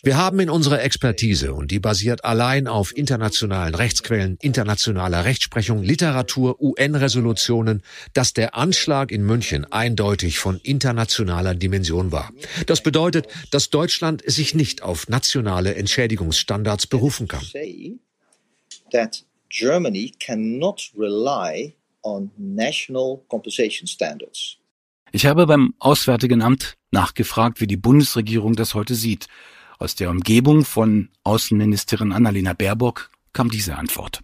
[0.03, 6.59] wir haben in unserer Expertise, und die basiert allein auf internationalen Rechtsquellen, internationaler Rechtsprechung, Literatur,
[6.59, 12.31] UN-Resolutionen, dass der Anschlag in München eindeutig von internationaler Dimension war.
[12.65, 17.45] Das bedeutet, dass Deutschland sich nicht auf nationale Entschädigungsstandards berufen kann.
[19.57, 24.57] Germany cannot rely on national compensation standards.
[25.11, 29.27] Ich habe beim Auswärtigen Amt nachgefragt, wie die Bundesregierung das heute sieht.
[29.79, 34.21] Aus der Umgebung von Außenministerin Annalena Baerbock kam diese Antwort.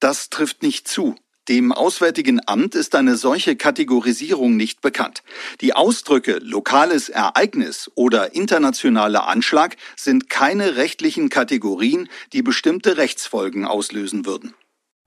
[0.00, 1.14] Das trifft nicht zu.
[1.48, 5.22] Dem Auswärtigen Amt ist eine solche Kategorisierung nicht bekannt.
[5.60, 14.24] Die Ausdrücke lokales Ereignis oder internationaler Anschlag sind keine rechtlichen Kategorien, die bestimmte Rechtsfolgen auslösen
[14.24, 14.54] würden.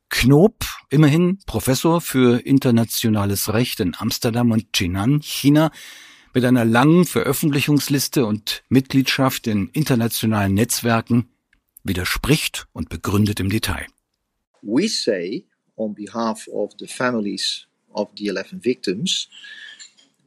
[0.10, 0.56] Knob,
[0.90, 5.72] immerhin Professor für internationales Recht in Amsterdam und Jinan, China,
[6.34, 11.30] mit einer langen Veröffentlichungsliste und Mitgliedschaft in internationalen Netzwerken,
[11.84, 13.86] widerspricht und begründet im Detail.
[14.62, 19.30] We say on behalf of the families of the 11 victims,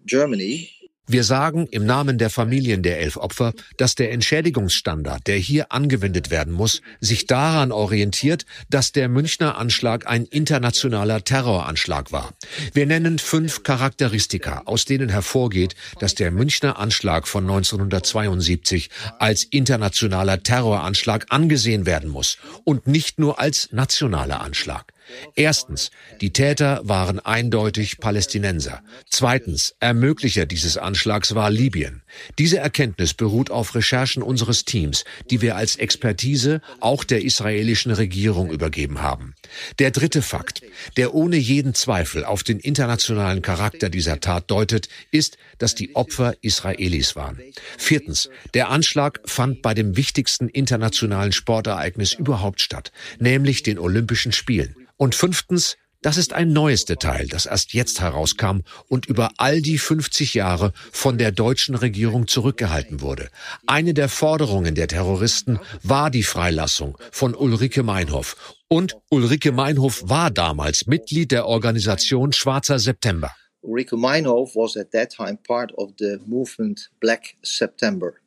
[0.07, 0.71] Germany
[1.13, 6.31] wir sagen im Namen der Familien der elf Opfer, dass der Entschädigungsstandard, der hier angewendet
[6.31, 12.33] werden muss, sich daran orientiert, dass der Münchner Anschlag ein internationaler Terroranschlag war.
[12.75, 20.45] Wir nennen fünf Charakteristika, aus denen hervorgeht, dass der Münchner Anschlag von 1972 als internationaler
[20.45, 24.93] Terroranschlag angesehen werden muss und nicht nur als nationaler Anschlag.
[25.35, 28.83] Erstens, die Täter waren eindeutig Palästinenser.
[29.09, 32.03] Zweitens, Ermöglicher dieses Anschlags war Libyen.
[32.39, 38.51] Diese Erkenntnis beruht auf Recherchen unseres Teams, die wir als Expertise auch der israelischen Regierung
[38.51, 39.35] übergeben haben.
[39.79, 40.63] Der dritte Fakt,
[40.97, 46.35] der ohne jeden Zweifel auf den internationalen Charakter dieser Tat deutet, ist, dass die Opfer
[46.43, 47.41] Israelis waren.
[47.79, 54.75] Viertens, der Anschlag fand bei dem wichtigsten internationalen Sportereignis überhaupt statt, nämlich den Olympischen Spielen.
[55.01, 59.79] Und fünftens, das ist ein neues Detail, das erst jetzt herauskam und über all die
[59.79, 63.31] 50 Jahre von der deutschen Regierung zurückgehalten wurde.
[63.67, 68.59] Eine der Forderungen der Terroristen war die Freilassung von Ulrike Meinhof.
[68.69, 73.31] Und Ulrike Meinhof war damals Mitglied der Organisation Schwarzer September.
[73.63, 78.20] Ulrike Meinhof was at that time part of the movement Black September.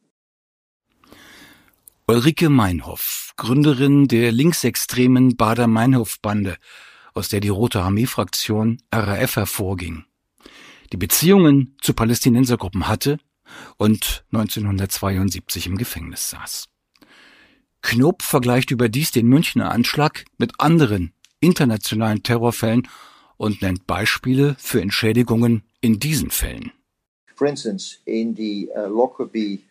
[2.06, 6.58] Ulrike Meinhoff, Gründerin der linksextremen Bader-Meinhof-Bande,
[7.14, 10.04] aus der die Rote Armee-Fraktion RAF hervorging,
[10.92, 13.20] die Beziehungen zu Palästinensergruppen hatte
[13.78, 16.68] und 1972 im Gefängnis saß.
[17.82, 22.86] Knob vergleicht überdies den Münchner Anschlag mit anderen internationalen Terrorfällen
[23.38, 26.74] und nennt Beispiele für Entschädigungen in diesen Fällen.
[27.36, 29.64] For instance, in the uh, Lockerbie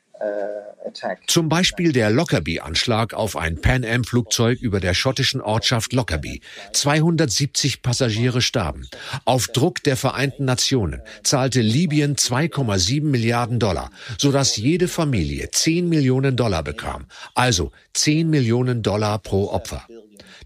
[1.26, 6.42] zum Beispiel der Lockerbie-Anschlag auf ein Pan Am-Flugzeug über der schottischen Ortschaft Lockerbie.
[6.72, 8.88] 270 Passagiere starben.
[9.24, 16.36] Auf Druck der Vereinten Nationen zahlte Libyen 2,7 Milliarden Dollar, sodass jede Familie 10 Millionen
[16.36, 17.06] Dollar bekam.
[17.34, 19.86] Also 10 Millionen Dollar pro Opfer.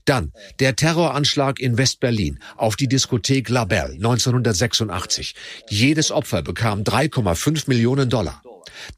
[0.05, 5.35] Dann der Terroranschlag in West-Berlin auf die Diskothek La Belle 1986.
[5.69, 8.41] Jedes Opfer bekam 3,5 Millionen Dollar.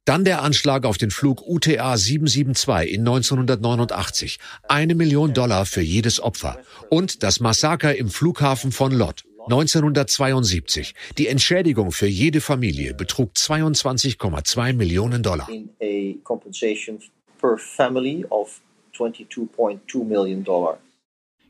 [0.05, 4.39] Dann der Anschlag auf den Flug UTA 772 in 1989.
[4.69, 6.59] Eine Million Dollar für jedes Opfer.
[6.91, 9.25] Und das Massaker im Flughafen von Lod.
[9.51, 10.95] 1972.
[11.17, 15.49] Die Entschädigung für jede Familie betrug 22,2 Millionen Dollar.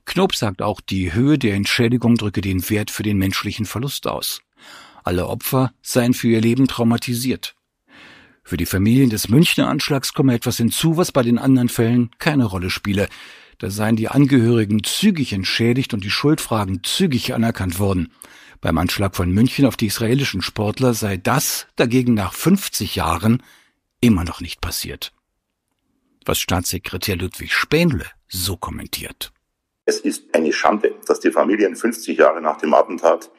[0.04, 4.40] Knob sagt auch, die Höhe der Entschädigung drücke den Wert für den menschlichen Verlust aus.
[5.04, 7.57] Alle Opfer seien für ihr Leben traumatisiert.
[8.48, 12.46] Für die Familien des Münchner Anschlags komme etwas hinzu, was bei den anderen Fällen keine
[12.46, 13.10] Rolle spiele.
[13.58, 18.10] Da seien die Angehörigen zügig entschädigt und die Schuldfragen zügig anerkannt worden.
[18.62, 23.42] Beim Anschlag von München auf die israelischen Sportler sei das dagegen nach 50 Jahren
[24.00, 25.12] immer noch nicht passiert.
[26.24, 29.30] Was Staatssekretär Ludwig Spähnle so kommentiert.
[29.84, 33.30] Es ist eine Schande, dass die Familien 50 Jahre nach dem Attentat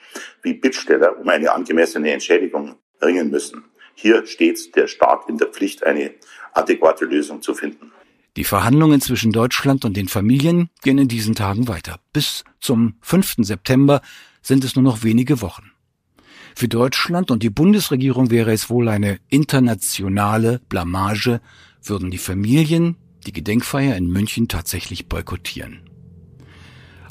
[0.44, 3.64] wie Bittsteller um eine angemessene Entschädigung ringen müssen.
[4.02, 6.12] Hier steht der Staat in der Pflicht, eine
[6.54, 7.92] adäquate Lösung zu finden.
[8.38, 12.00] Die Verhandlungen zwischen Deutschland und den Familien gehen in diesen Tagen weiter.
[12.14, 13.36] Bis zum 5.
[13.40, 14.02] September
[14.42, 15.72] sind es nur noch wenige Wochen.
[16.56, 21.42] Für Deutschland und die Bundesregierung wäre es wohl eine internationale Blamage,
[21.84, 22.96] würden die Familien
[23.28, 25.82] die Gedenkfeier in München tatsächlich boykottieren.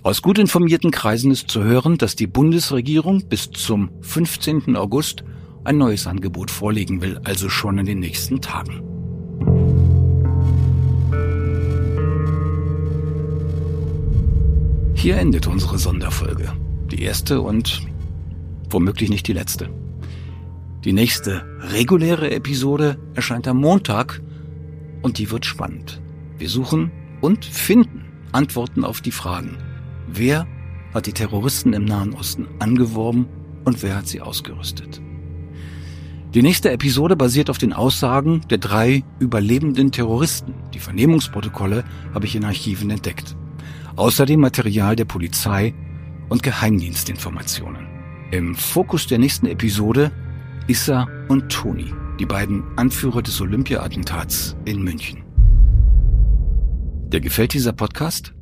[0.03, 4.75] Aus gut informierten Kreisen ist zu hören, dass die Bundesregierung bis zum 15.
[4.75, 5.23] August
[5.69, 8.81] ein neues Angebot vorlegen will, also schon in den nächsten Tagen.
[14.95, 16.53] Hier endet unsere Sonderfolge.
[16.91, 17.83] Die erste und
[18.71, 19.69] womöglich nicht die letzte.
[20.85, 24.23] Die nächste reguläre Episode erscheint am Montag
[25.03, 26.01] und die wird spannend.
[26.39, 26.91] Wir suchen
[27.21, 29.59] und finden Antworten auf die Fragen.
[30.07, 30.47] Wer
[30.95, 33.27] hat die Terroristen im Nahen Osten angeworben
[33.67, 35.03] und wer hat sie ausgerüstet?
[36.35, 40.53] Die nächste Episode basiert auf den Aussagen der drei überlebenden Terroristen.
[40.75, 43.35] Die Vernehmungsprotokolle habe ich in Archiven entdeckt.
[43.97, 45.73] Außerdem Material der Polizei
[46.29, 47.87] und Geheimdienstinformationen.
[48.31, 50.13] Im Fokus der nächsten Episode
[50.67, 55.25] Issa und Toni, die beiden Anführer des Olympia-Attentats in München.
[57.09, 58.35] Dir gefällt dieser Podcast?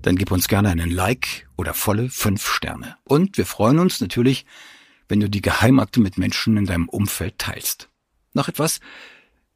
[0.00, 2.96] Dann gib uns gerne einen Like oder volle fünf Sterne.
[3.04, 4.46] Und wir freuen uns natürlich,
[5.08, 7.88] wenn du die Geheimakte mit Menschen in deinem Umfeld teilst.
[8.32, 8.80] Noch etwas,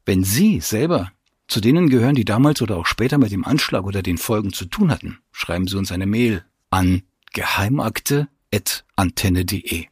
[0.05, 1.11] wenn Sie selber
[1.47, 4.65] zu denen gehören, die damals oder auch später mit dem Anschlag oder den Folgen zu
[4.65, 7.01] tun hatten, schreiben Sie uns eine Mail an
[7.33, 9.85] geheimakte.antenne.de.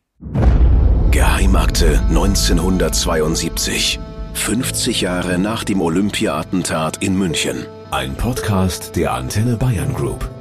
[1.11, 3.99] Geheimakte 1972.
[4.33, 7.65] 50 Jahre nach dem Olympia-Attentat in München.
[7.89, 10.36] Ein Podcast der Antenne Bayern Group.